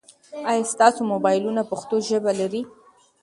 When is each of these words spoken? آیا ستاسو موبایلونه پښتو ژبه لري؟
آیا 0.49 0.63
ستاسو 0.73 1.01
موبایلونه 1.11 1.61
پښتو 1.71 1.95
ژبه 2.09 2.31
لري؟ 2.39 2.61